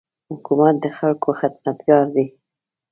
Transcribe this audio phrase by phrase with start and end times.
[0.29, 2.25] حکومت د خلکو خدمتګار دی.